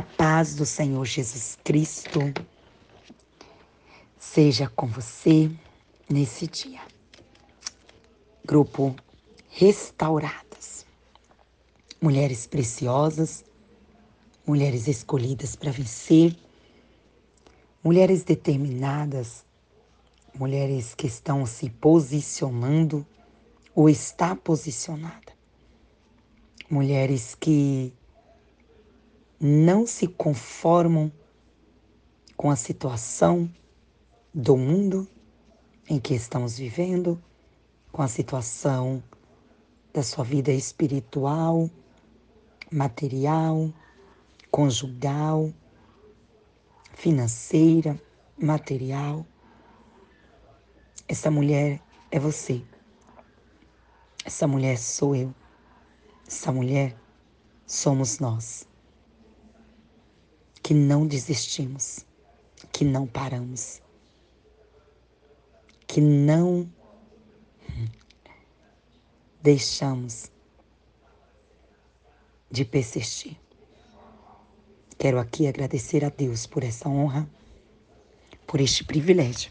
[0.00, 2.20] A paz do Senhor Jesus Cristo
[4.18, 5.50] seja com você
[6.08, 6.80] nesse dia.
[8.42, 8.96] Grupo
[9.50, 10.86] Restauradas.
[12.00, 13.44] Mulheres preciosas,
[14.46, 16.34] mulheres escolhidas para vencer,
[17.84, 19.44] mulheres determinadas,
[20.34, 23.06] mulheres que estão se posicionando
[23.74, 25.34] ou está posicionada.
[26.70, 27.92] Mulheres que
[29.42, 31.10] não se conformam
[32.36, 33.50] com a situação
[34.34, 35.08] do mundo
[35.88, 37.20] em que estamos vivendo,
[37.90, 39.02] com a situação
[39.94, 41.70] da sua vida espiritual,
[42.70, 43.72] material,
[44.50, 45.50] conjugal,
[46.92, 47.98] financeira,
[48.38, 49.26] material.
[51.08, 52.62] Essa mulher é você.
[54.22, 55.34] Essa mulher sou eu.
[56.26, 56.94] Essa mulher
[57.66, 58.69] somos nós
[60.70, 62.06] que não desistimos,
[62.70, 63.82] que não paramos,
[65.84, 66.70] que não
[69.42, 70.30] deixamos
[72.48, 73.36] de persistir.
[74.96, 77.28] Quero aqui agradecer a Deus por essa honra,
[78.46, 79.50] por este privilégio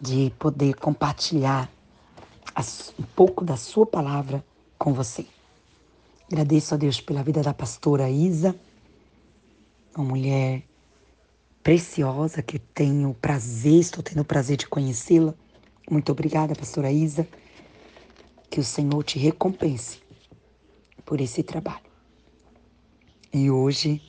[0.00, 1.68] de poder compartilhar
[2.96, 4.44] um pouco da Sua palavra
[4.78, 5.26] com você.
[6.28, 8.54] Agradeço a Deus pela vida da pastora Isa
[9.96, 10.62] uma mulher
[11.62, 15.34] preciosa que tenho o prazer, estou tendo o prazer de conhecê-la.
[15.90, 17.26] Muito obrigada, pastora Isa.
[18.50, 20.02] Que o Senhor te recompense
[21.04, 21.84] por esse trabalho.
[23.32, 24.00] E hoje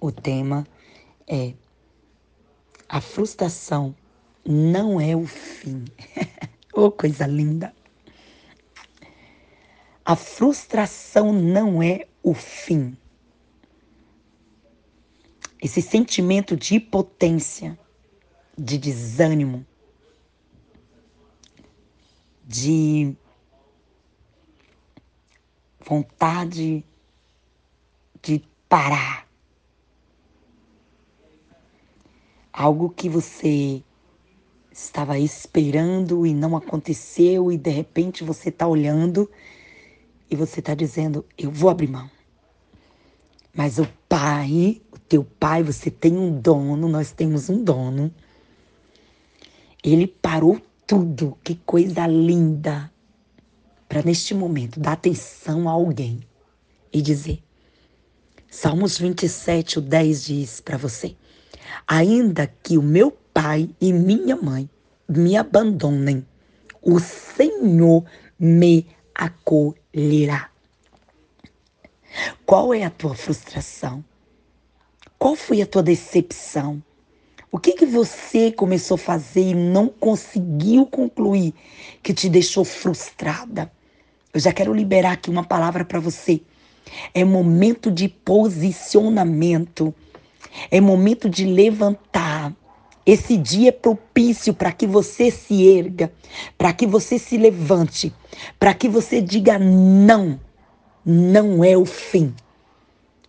[0.00, 0.66] o tema
[1.26, 1.54] é
[2.88, 3.94] a frustração
[4.44, 5.84] não é o fim.
[6.74, 7.74] oh, coisa linda!
[10.04, 12.94] A frustração não é o fim
[15.64, 17.78] esse sentimento de impotência,
[18.56, 19.64] de desânimo,
[22.44, 23.16] de
[25.80, 26.84] vontade
[28.22, 29.26] de parar.
[32.52, 33.82] Algo que você
[34.70, 39.30] estava esperando e não aconteceu, e de repente você está olhando
[40.30, 42.10] e você está dizendo: Eu vou abrir mão.
[43.54, 48.12] Mas o pai, teu pai, você tem um dono, nós temos um dono.
[49.82, 52.90] Ele parou tudo, que coisa linda,
[53.88, 56.20] para neste momento dar atenção a alguém
[56.92, 57.42] e dizer:
[58.50, 61.16] Salmos 27, o 10 diz para você:
[61.86, 64.68] Ainda que o meu pai e minha mãe
[65.08, 66.24] me abandonem,
[66.80, 68.04] o Senhor
[68.38, 70.50] me acolherá.
[72.46, 74.04] Qual é a tua frustração?
[75.24, 76.82] Qual foi a tua decepção?
[77.50, 81.54] O que que você começou a fazer e não conseguiu concluir
[82.02, 83.72] que te deixou frustrada?
[84.34, 86.42] Eu já quero liberar aqui uma palavra para você.
[87.14, 89.94] É momento de posicionamento.
[90.70, 92.54] É momento de levantar.
[93.06, 96.12] Esse dia é propício para que você se erga,
[96.58, 98.12] para que você se levante,
[98.58, 100.38] para que você diga não
[101.02, 102.34] não é o fim.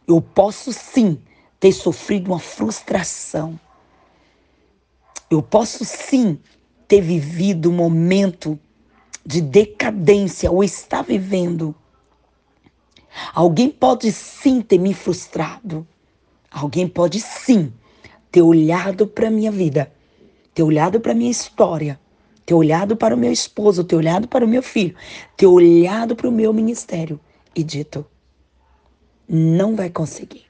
[0.05, 1.17] Eu posso sim
[1.65, 3.59] ter sofrido uma frustração.
[5.31, 6.37] Eu posso sim
[6.87, 8.59] ter vivido um momento
[9.25, 11.73] de decadência ou estar vivendo.
[13.33, 15.87] Alguém pode sim ter me frustrado.
[16.51, 17.73] Alguém pode sim
[18.31, 19.91] ter olhado para a minha vida,
[20.53, 21.99] ter olhado para a minha história,
[22.45, 24.95] ter olhado para o meu esposo, ter olhado para o meu filho,
[25.35, 27.19] ter olhado para o meu ministério
[27.55, 28.05] e dito:
[29.27, 30.44] não vai conseguir.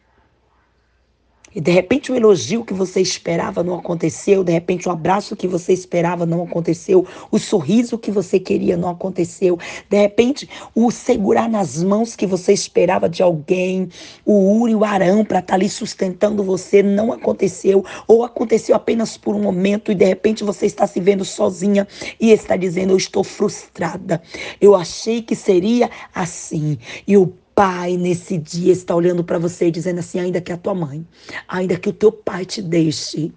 [1.55, 5.47] E de repente o elogio que você esperava não aconteceu, de repente o abraço que
[5.47, 9.57] você esperava não aconteceu, o sorriso que você queria não aconteceu,
[9.89, 13.87] de repente o segurar nas mãos que você esperava de alguém,
[14.25, 19.15] o Uri, o Arão para estar tá ali sustentando você não aconteceu, ou aconteceu apenas
[19.15, 21.87] por um momento e de repente você está se vendo sozinha
[22.19, 24.21] e está dizendo: Eu estou frustrada,
[24.59, 26.77] eu achei que seria assim.
[27.07, 30.75] E o pai nesse dia está olhando para você dizendo assim: ainda que a tua
[30.75, 31.07] mãe,
[31.47, 33.33] ainda que o teu pai te deixe,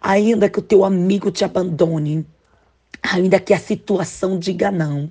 [0.00, 2.26] ainda que o teu amigo te abandone,
[3.02, 5.10] Ainda que a situação diga não,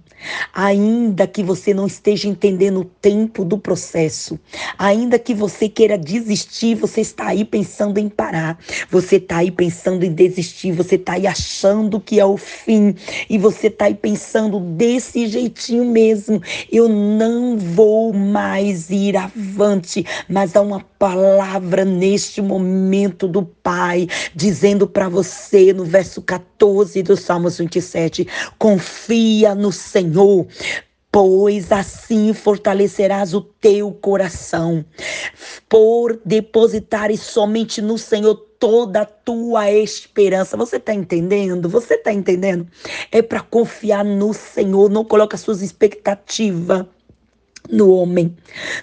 [0.53, 4.37] ainda que você não esteja entendendo o tempo do processo,
[4.77, 8.59] ainda que você queira desistir, você está aí pensando em parar,
[8.91, 12.93] você está aí pensando em desistir, você está aí achando que é o fim,
[13.29, 16.41] e você está aí pensando desse jeitinho mesmo,
[16.71, 24.87] eu não vou mais ir avante, mas há uma palavra neste momento do Pai, dizendo
[24.87, 28.25] para você no verso 14 do Salmos 27,
[28.57, 30.47] confia no Senhor,
[31.11, 34.85] pois assim fortalecerás o teu coração,
[35.67, 40.55] por depositares somente no Senhor toda a tua esperança.
[40.55, 41.67] Você está entendendo?
[41.67, 42.65] Você está entendendo?
[43.11, 46.85] É para confiar no Senhor, não coloca suas expectativas
[47.69, 48.35] no homem.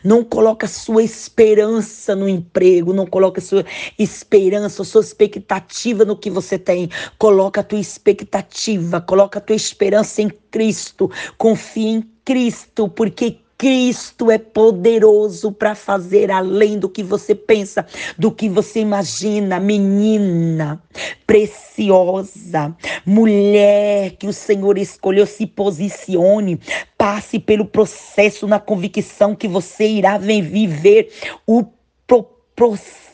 [0.03, 3.65] Não coloca sua esperança no emprego, não coloca sua
[3.99, 6.91] esperança, sua expectativa no que você tem.
[7.19, 11.11] Coloca a tua expectativa, coloca a tua esperança em Cristo.
[11.37, 17.87] Confia em Cristo, porque Cristo é poderoso para fazer além do que você pensa,
[18.19, 19.61] do que você imagina.
[19.61, 20.83] Menina
[21.27, 26.61] preciosa, mulher que o Senhor escolheu, se posicione,
[26.99, 31.11] passe pelo processo na convicção que você irá viver
[31.47, 31.65] o
[32.55, 33.05] processo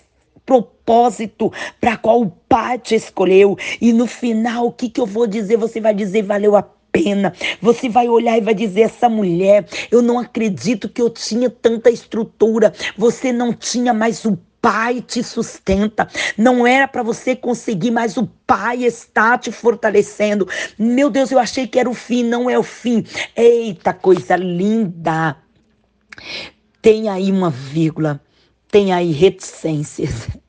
[0.50, 3.56] propósito para qual o Pai te escolheu.
[3.80, 5.56] E no final, o que, que eu vou dizer?
[5.56, 7.32] Você vai dizer, valeu a pena.
[7.60, 11.90] Você vai olhar e vai dizer: essa mulher, eu não acredito que eu tinha tanta
[11.90, 12.72] estrutura.
[12.96, 16.06] Você não tinha mais o Pai te sustenta.
[16.36, 20.46] Não era para você conseguir, mas o Pai está te fortalecendo.
[20.78, 23.02] Meu Deus, eu achei que era o fim, não é o fim.
[23.34, 25.36] Eita, coisa linda.
[26.82, 28.20] Tem aí uma vírgula,
[28.70, 30.28] tem aí reticências.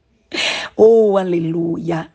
[0.77, 2.09] Oh, aleluia.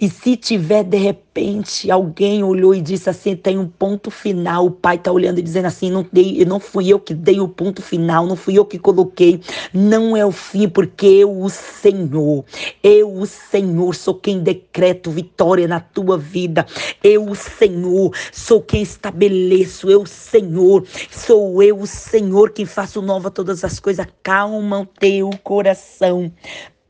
[0.00, 4.70] E se tiver de repente alguém olhou e disse assim, tem um ponto final, o
[4.70, 7.82] pai está olhando e dizendo assim, não dei, não fui eu que dei o ponto
[7.82, 9.40] final, não fui eu que coloquei,
[9.72, 12.44] não é o fim, porque eu, o Senhor,
[12.82, 16.66] eu, o Senhor, sou quem decreto vitória na tua vida.
[17.02, 23.30] Eu, o Senhor, sou quem estabeleço, eu, Senhor, sou eu, o Senhor, quem faço nova
[23.30, 24.06] todas as coisas.
[24.22, 26.32] Calma o teu coração.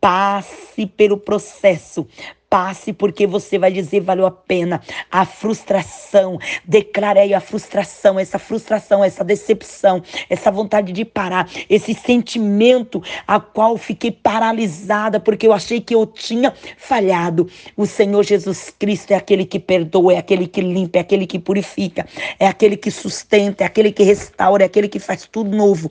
[0.00, 2.06] Passe pelo processo,
[2.54, 4.80] passe, porque você vai dizer valeu a pena.
[5.10, 13.02] A frustração, declarei a frustração, essa frustração, essa decepção, essa vontade de parar, esse sentimento
[13.26, 17.50] a qual fiquei paralisada porque eu achei que eu tinha falhado.
[17.76, 21.40] O Senhor Jesus Cristo é aquele que perdoa, é aquele que limpa, é aquele que
[21.40, 22.06] purifica,
[22.38, 25.90] é aquele que sustenta, é aquele que restaura, é aquele que faz tudo novo.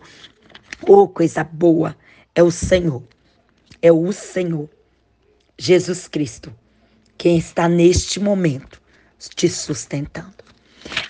[0.88, 1.94] Oh, coisa boa
[2.33, 3.04] é o Senhor.
[3.81, 4.69] É o Senhor.
[5.57, 6.53] Jesus Cristo,
[7.17, 8.81] quem está neste momento
[9.35, 10.44] te sustentando.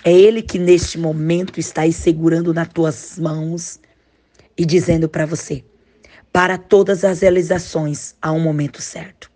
[0.04, 3.80] É Ele que neste momento está aí segurando nas tuas mãos
[4.56, 5.64] e dizendo para você:
[6.32, 9.30] para todas as realizações há um momento certo.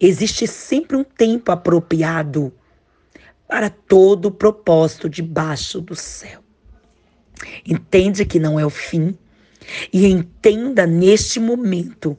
[0.00, 2.52] Existe sempre um tempo apropriado
[3.46, 6.40] para todo o propósito debaixo do céu.
[7.66, 9.16] Entende que não é o fim
[9.92, 12.16] e entenda neste momento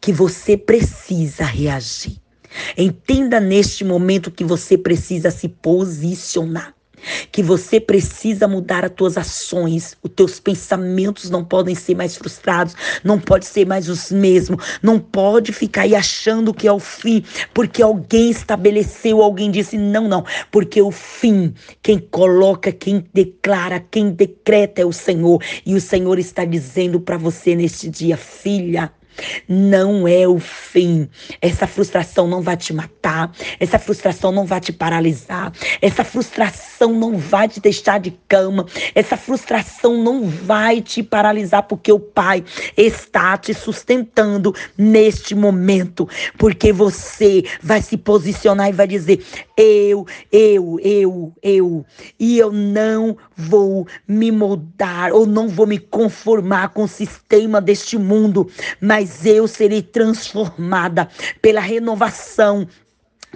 [0.00, 2.16] que você precisa reagir.
[2.76, 6.74] Entenda neste momento que você precisa se posicionar
[7.30, 12.74] que você precisa mudar as tuas ações, os teus pensamentos não podem ser mais frustrados,
[13.02, 17.22] não pode ser mais os mesmos, não pode ficar aí achando que é o fim,
[17.54, 24.10] porque alguém estabeleceu, alguém disse não, não, porque o fim, quem coloca, quem declara, quem
[24.10, 28.92] decreta é o Senhor, e o Senhor está dizendo para você neste dia, filha,
[29.48, 31.08] não é o fim.
[31.40, 33.32] Essa frustração não vai te matar.
[33.58, 35.52] Essa frustração não vai te paralisar.
[35.80, 38.66] Essa frustração não vai te deixar de cama.
[38.94, 42.44] Essa frustração não vai te paralisar, porque o Pai
[42.76, 46.08] está te sustentando neste momento.
[46.36, 49.24] Porque você vai se posicionar e vai dizer:
[49.60, 51.86] Eu, eu, eu, eu.
[52.16, 57.98] E eu não vou me moldar ou não vou me conformar com o sistema deste
[57.98, 58.48] mundo,
[58.80, 61.08] mas eu serei transformada
[61.42, 62.68] pela renovação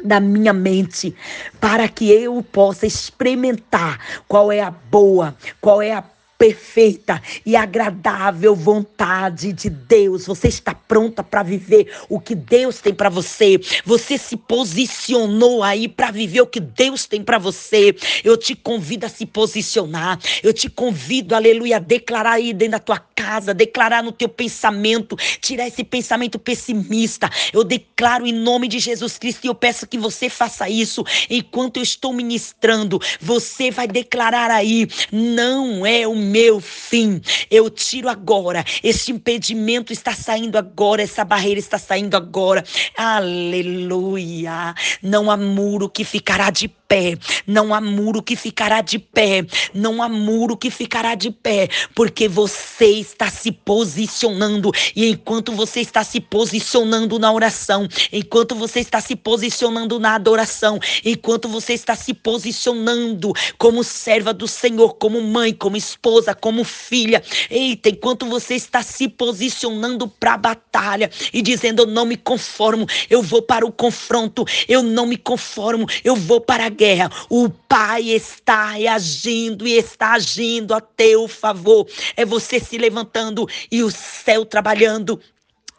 [0.04, 1.14] da minha mente,
[1.60, 3.98] para que eu possa experimentar
[4.28, 6.04] qual é a boa, qual é a
[6.42, 10.26] perfeita e agradável vontade de Deus.
[10.26, 13.61] Você está pronta para viver o que Deus tem para você.
[13.84, 17.94] Você se posicionou aí para viver o que Deus tem para você.
[18.25, 20.18] Eu te convido a se posicionar.
[20.42, 25.14] Eu te convido, aleluia, a declarar aí dentro da tua casa, declarar no teu pensamento,
[25.40, 27.30] tirar esse pensamento pessimista.
[27.52, 31.76] Eu declaro em nome de Jesus Cristo e eu peço que você faça isso enquanto
[31.76, 33.00] eu estou ministrando.
[33.20, 37.20] Você vai declarar aí: não é o meu fim.
[37.50, 38.64] Eu tiro agora.
[38.82, 42.64] Esse impedimento está saindo agora, essa barreira está saindo agora.
[42.96, 44.74] Aleluia.
[45.02, 50.02] Não há muro que ficará de pé, não há muro que ficará de pé, não
[50.02, 54.70] há muro que ficará de pé, porque você está se posicionando.
[54.94, 60.78] E enquanto você está se posicionando na oração, enquanto você está se posicionando na adoração,
[61.02, 67.22] enquanto você está se posicionando como serva do Senhor, como mãe, como esposa, como filha,
[67.49, 72.87] eita, enquanto você está se posicionando para a batalha e dizendo: Eu não me conformo,
[73.08, 77.12] eu vou para o confronto, eu não me conformo, eu vou para a guerra.
[77.30, 81.86] O Pai está reagindo e está agindo a teu favor.
[82.16, 85.20] É você se levantando e o céu trabalhando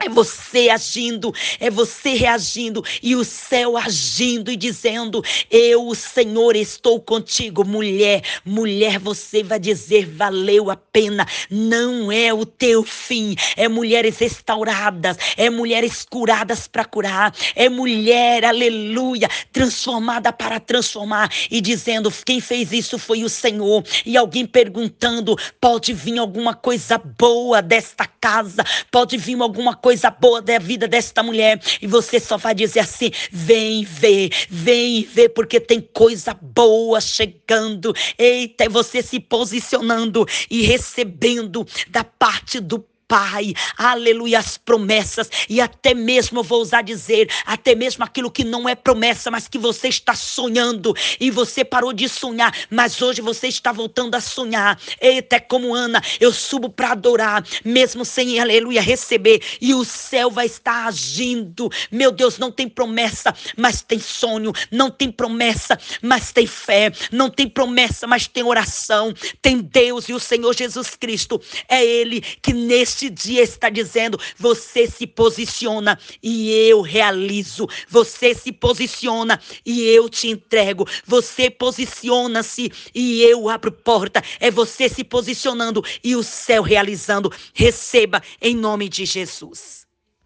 [0.03, 6.55] é você agindo, é você reagindo e o céu agindo e dizendo: Eu, o Senhor,
[6.55, 8.21] estou contigo, mulher.
[8.45, 11.25] Mulher, você vai dizer: valeu a pena.
[11.49, 13.35] Não é o teu fim.
[13.55, 21.61] É mulheres restauradas, é mulheres curadas para curar, é mulher, aleluia, transformada para transformar e
[21.61, 23.83] dizendo: Quem fez isso foi o Senhor.
[24.05, 28.65] E alguém perguntando: Pode vir alguma coisa boa desta casa?
[28.91, 31.61] Pode vir alguma coisa coisa boa da vida desta mulher.
[31.81, 37.93] E você só vai dizer assim: vem ver, vem ver, porque tem coisa boa chegando.
[38.17, 45.29] Eita, é você se posicionando e recebendo da parte do Pai, aleluia, as promessas.
[45.49, 49.47] E até mesmo, eu vou usar dizer, até mesmo aquilo que não é promessa, mas
[49.47, 50.93] que você está sonhando.
[51.19, 54.79] E você parou de sonhar, mas hoje você está voltando a sonhar.
[54.99, 60.29] Eita, é como Ana, eu subo para adorar, mesmo sem, aleluia, receber, e o céu
[60.29, 61.69] vai estar agindo.
[61.91, 67.29] Meu Deus, não tem promessa, mas tem sonho, não tem promessa, mas tem fé, não
[67.29, 72.53] tem promessa, mas tem oração, tem Deus e o Senhor Jesus Cristo, é Ele que
[72.53, 77.67] neste neste dia está dizendo: você se posiciona e eu realizo.
[77.89, 80.87] Você se posiciona e eu te entrego.
[81.05, 84.23] Você posiciona-se e eu abro porta.
[84.39, 87.31] É você se posicionando e o céu realizando.
[87.53, 89.82] Receba em nome de Jesus.